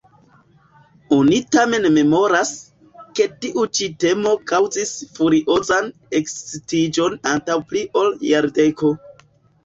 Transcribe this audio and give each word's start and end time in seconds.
Oni 1.15 1.39
tamen 1.55 1.83
memoras, 1.97 2.53
ke 3.19 3.27
tiu 3.43 3.65
ĉi 3.79 3.89
temo 4.03 4.31
kaŭzis 4.51 4.93
furiozan 5.17 5.91
ekscitiĝon 6.21 7.19
antaŭ 7.33 7.59
pli 7.73 7.85
ol 8.01 8.09
jardeko. 8.29 8.91